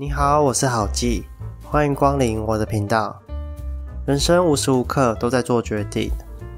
[0.00, 1.24] 你好，我是好记，
[1.60, 3.20] 欢迎光临我的频道。
[4.06, 6.08] 人生无时无刻都在做决定，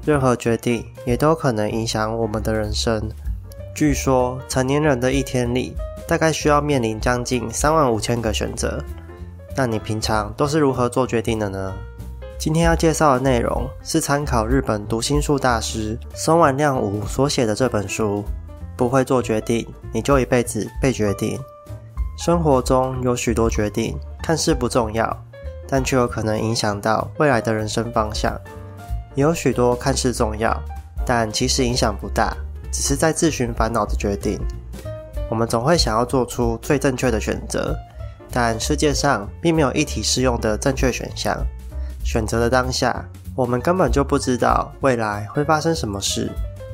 [0.05, 3.01] 任何决定也都可能影响我们的人生。
[3.73, 5.75] 据说成年人的一天里，
[6.07, 8.79] 大概需要面临将近三万五千个选择。
[9.55, 11.73] 那你平常都是如何做决定的呢？
[12.37, 18.23] 今天要介绍的内容是参考日本读心术大师松丸亮武所写的这本书。
[18.77, 21.39] 不会做决定，你就一辈子被决定。
[22.17, 25.25] 生活中有许多决定看似不重要，
[25.67, 28.33] 但却有可能影响到未来的人生方向；
[29.15, 30.55] 也有许多看似重要，
[31.05, 32.35] 但其实影响不大，
[32.71, 34.39] 只是在自寻烦恼的决定。
[35.29, 37.75] 我们总会想要做出最正确的选择，
[38.31, 41.35] 但世界上并没有一体适用的正确选项。
[42.03, 43.03] 选择的当下，
[43.35, 46.29] 我们根本就不知道未来会发生什么事。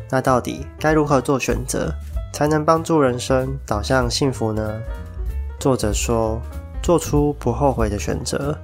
[0.09, 1.93] 那到底该如何做选择，
[2.33, 4.81] 才能帮助人生导向幸福呢？
[5.59, 6.39] 作者说
[6.83, 8.57] ：“做出不后悔的选择。”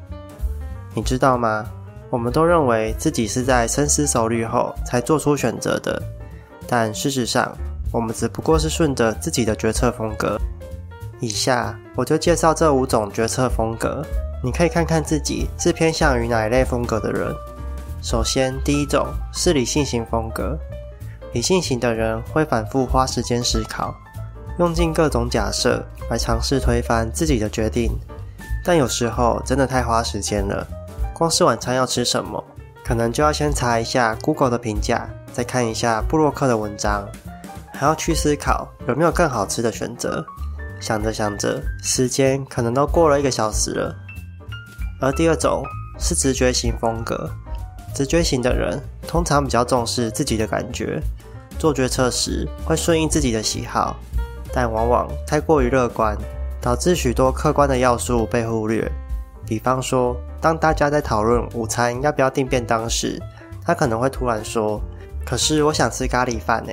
[0.94, 1.66] 你知道吗？
[2.10, 6.00] 我们都认为自己是在深思熟虑后才做出选择的，
[6.68, 7.52] 但事实上，
[7.92, 10.40] 我们只不过是顺着自己的决策风格。
[11.20, 14.06] 以下我就介绍这五种决策风格，
[14.44, 17.34] 你可以看看自己是偏向于哪一类风格的人。
[18.04, 20.56] 首先，第一种是理性型风格。
[21.32, 23.96] 理性型的人会反复花时间思考，
[24.60, 27.92] 用尽各种假设来尝试推翻自己的决定，
[28.64, 30.68] 但有时候真的太花时间了。
[31.14, 32.44] 光是晚餐要吃什么，
[32.84, 37.08] 可能就要先查一下 Google 的评价，再看一下布洛克的文章，
[37.72, 40.26] 还要去思考有没有更好吃的选择。
[40.80, 43.96] 想着想着，时间可能都过了一个小时了。
[45.00, 45.64] 而第二种
[46.00, 47.30] 是直觉型风格，
[47.96, 51.02] 直觉型的人通常比较重视自己的感觉。
[51.58, 53.96] 做决策时会顺应自己的喜好，
[54.54, 56.16] 但往往太过于乐观，
[56.62, 58.90] 导致许多客观的要素被忽略。
[59.46, 63.20] 比方说，当大家在讨论午餐要不要订便当时，
[63.66, 64.80] 他可能会突然说
[65.26, 66.72] ：“可是我想吃咖喱饭呢。”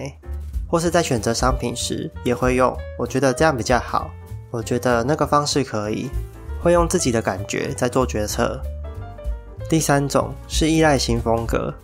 [0.69, 4.09] 或是在选择商品时，也会用“我觉得这样比较好
[4.53, 6.09] ”，“我觉得那个方式可以”，
[6.63, 8.61] 会用自己的感觉在做决策。
[9.69, 11.75] 第三种是依赖型风格。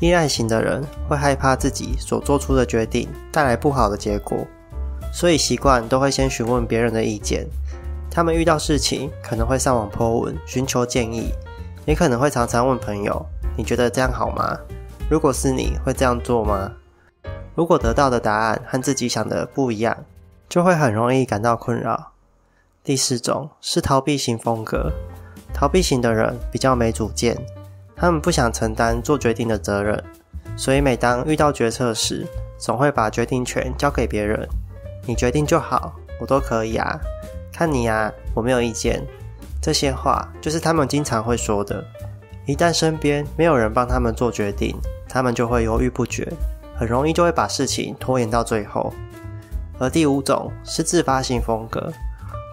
[0.00, 4.38] 依赖型的人会害怕自己所做出的决定带来不好的结果，
[5.12, 7.46] 所以习惯都会先询问别人的意见。
[8.10, 11.30] 他们遇到事情可能会上网 po 文寻求建议，
[11.86, 13.24] 也可能会常常问朋友
[13.56, 14.58] ：“你觉得这样好吗？
[15.08, 16.72] 如果是你会这样做吗？”
[17.54, 19.96] 如果得到的答案和自己想的不一样，
[20.48, 22.12] 就会很容易感到困扰。
[22.82, 24.90] 第四种是逃避型风格，
[25.52, 27.36] 逃避型的人比较没主见。
[27.94, 30.02] 他们不想承担做决定的责任，
[30.56, 32.26] 所以每当遇到决策时，
[32.58, 34.48] 总会把决定权交给别人。
[35.06, 36.98] 你决定就好，我都可以啊，
[37.52, 39.02] 看你啊，我没有意见。
[39.60, 41.84] 这些话就是他们经常会说的。
[42.46, 44.76] 一旦身边没有人帮他们做决定，
[45.08, 46.26] 他们就会犹豫不决，
[46.76, 48.92] 很容易就会把事情拖延到最后。
[49.78, 51.92] 而第五种是自发性风格，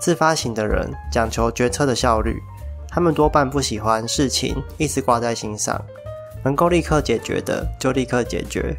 [0.02, 2.40] 自发型的人讲求决策的效率。
[2.88, 5.80] 他们多半不喜欢事情一直挂在心上，
[6.44, 8.76] 能够立刻解决的就立刻解决。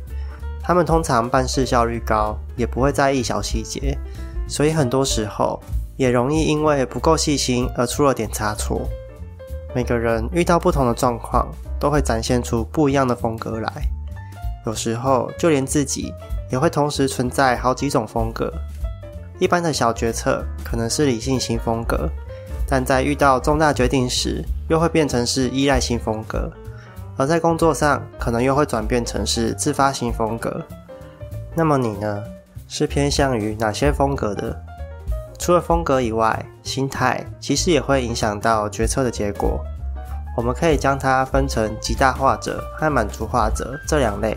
[0.70, 3.98] 他们通常办事效率高，也不会在意小细节，
[4.47, 5.60] 所以很多时候
[5.97, 8.88] 也容易因为不够细心而出了点差错。
[9.75, 11.48] 每个人遇到不同的状况，
[11.80, 13.69] 都会展现出不一样的风格来。
[14.64, 16.14] 有时候就连自己
[16.53, 18.48] 也会同时存在好几种风格。
[19.41, 22.09] 一般的小决策可能是理性型风格。
[22.69, 26.48] 但在遇到重大决定时，又会变成是依赖型风格；
[27.16, 30.62] 而在工作上，可能又会转变成是自发型风格。
[31.54, 32.22] 那么你呢？
[32.69, 34.56] 是偏向于哪些风格的？
[35.38, 39.60] 除了风格以外，心态其实也会影响到决策的结果。
[40.37, 44.37] 我们可以将它分成极大化者和满足化者这两类。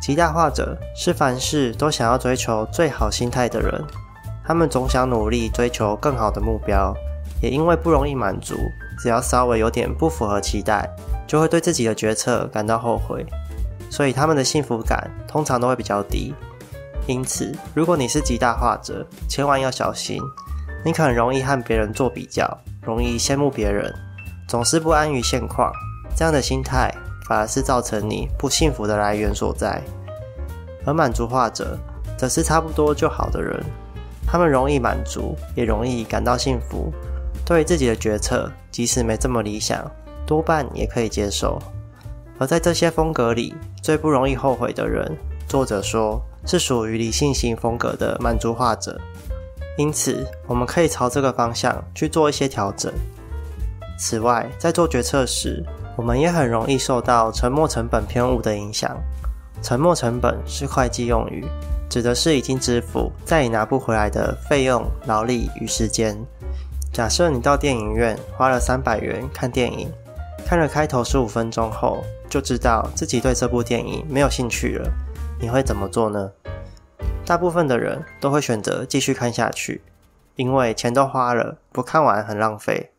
[0.00, 3.82] 极大化者是凡事都想要追求最好心态的人，
[4.44, 6.94] 他们总想努力追求更好的目标。
[7.40, 8.56] 也因为不容易满足，
[8.98, 10.88] 只要稍微有点不符合期待，
[11.26, 13.24] 就会对自己的决策感到后悔，
[13.88, 16.34] 所以他们的幸福感通常都会比较低。
[17.06, 20.20] 因此，如果你是极大化者，千万要小心，
[20.84, 22.46] 你可能容易和别人做比较，
[22.82, 23.90] 容易羡慕别人，
[24.46, 25.72] 总是不安于现况，
[26.14, 26.92] 这样的心态
[27.26, 29.82] 反而是造成你不幸福的来源所在。
[30.84, 31.78] 而满足化者，
[32.16, 33.62] 则是差不多就好的人，
[34.26, 36.92] 他们容易满足，也容易感到幸福。
[37.48, 39.90] 对自己的决策，即使没这么理想，
[40.26, 41.58] 多半也可以接受。
[42.36, 45.16] 而在这些风格里，最不容易后悔的人，
[45.48, 49.00] 作者说是属于理性型风格的满足化者，
[49.78, 52.92] 因此我们可以朝这个方向去做一些调整。
[53.98, 55.64] 此外，在做决策时，
[55.96, 58.94] 我们也很容易受到沉没成本偏误的影响。
[59.62, 61.46] 沉没成本是会计用语，
[61.88, 66.14] 指的是已经支付再也拿不回来的费用、劳力与时间。
[66.92, 69.92] 假设你到电影院花了三百元看电影，
[70.46, 74.90] 看了开头十五分钟后，就知道自己对这部电影没有兴趣了，
[75.40, 76.32] 你会怎么做呢？
[77.24, 79.82] 大部分的人都会选择继续看下去，
[80.34, 82.90] 因为钱都花了，不看完很浪费。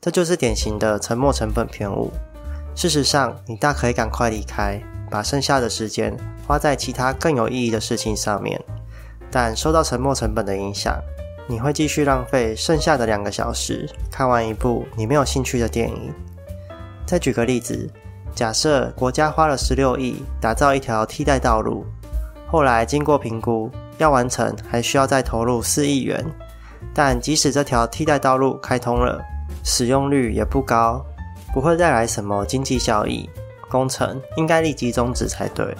[0.00, 2.12] 这就是典型的沉没成本偏误。
[2.74, 6.16] 事实上，你大可以赶快离开，把剩下的时间
[6.46, 8.62] 花在其他更有意义的事情上面。
[9.30, 10.98] 但受到沉没成本的影响，
[11.50, 16.14] 你会继续浪费剩下的两个小时，看完一部你没有兴趣的电影。
[17.04, 17.90] 再举个例子，
[18.36, 21.84] 假设国家花了十六亿打造一条替代道路，
[22.46, 23.68] 后来经过评估，
[23.98, 26.24] 要完成还需要再投入四亿元。
[26.94, 29.20] 但即使这条替代道路开通了，
[29.64, 31.04] 使用率也不高，
[31.52, 33.28] 不会带来什么经济效益，
[33.68, 35.76] 工程应该立即终止才对。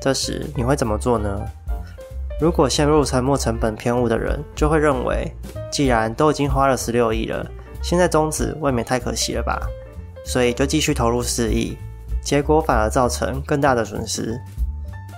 [0.00, 1.40] 这时你会怎么做呢？
[2.42, 5.32] 如果陷入沉没成本偏误的人，就会认为，
[5.70, 7.48] 既然都已经花了十六亿了，
[7.80, 9.62] 现在终止未免太可惜了吧？
[10.24, 11.78] 所以就继续投入四亿，
[12.20, 14.36] 结果反而造成更大的损失，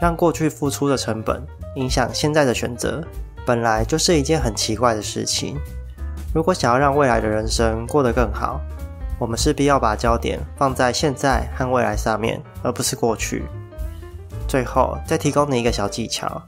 [0.03, 1.43] 让过去付出的成本
[1.77, 3.03] 影响现在的选择，
[3.47, 5.57] 本来就是一件很奇怪的事情。
[6.35, 8.61] 如果想要让未来的人生过得更好，
[9.19, 13.45] 我们势必要把焦点放在现在和未来上面，而不是过去。
[14.47, 16.43] 最后，再提供你一个小技巧：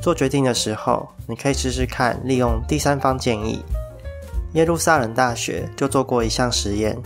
[0.00, 3.64] 做决定的时候，你可以试试看利用第三方建议。
[4.52, 6.96] 耶路撒冷大学就做过一项实验，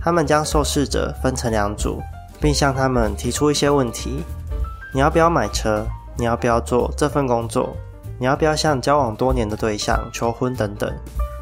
[0.00, 2.00] 他们将受试者分成两组，
[2.40, 4.22] 并向他们提出一些问题：
[4.92, 5.86] 你要不要买车？
[6.16, 7.74] 你要不要做这份工作？
[8.18, 10.54] 你要不要向交往多年的对象求婚？
[10.54, 10.92] 等等。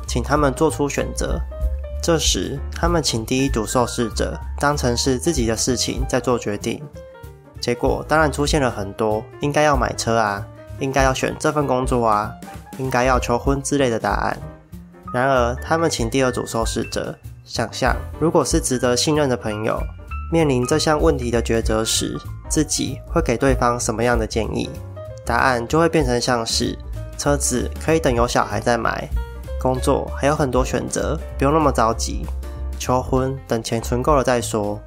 [0.07, 1.39] 请他们做出选择。
[2.03, 6.83] 这时，他们请第一组受试者当成是自己的事情在做决定。
[7.61, 10.45] 结果当然出现了很多“应该要买车啊，
[10.83, 12.31] 应该要选这份工作啊，
[12.79, 14.37] 应该要求婚”之类的答案。
[15.15, 19.81] 然而，他们请第二组受试者想象，如果是值得信任的朋友，
[20.33, 22.19] 面临这项问题的抉择时，
[22.49, 24.69] 自己会给对方什么样的建议？
[25.25, 26.77] 答案就会变成像是：
[27.17, 29.09] 车子可以等有小孩再买。
[29.61, 32.27] 工作还有很多选择，不用那么着急。
[32.77, 34.81] 求婚等钱存够了再说。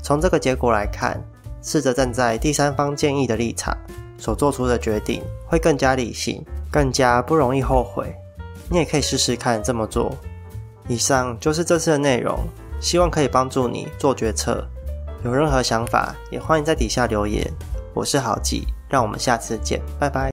[0.00, 1.20] 从这个结果来看，
[1.64, 3.74] 试着站在第三方建议的立场
[4.18, 8.14] 所做出的决定会更加理性，更加不容易后悔。
[8.68, 10.14] 你也可以试试看这么做。
[10.86, 12.38] 以上就是这次的内容，
[12.80, 14.62] 希望可以帮助你做决策。
[15.24, 17.50] 有任何想法也欢迎在底下留言。
[17.94, 20.22] 我是郝记，让我们下次见，拜拜。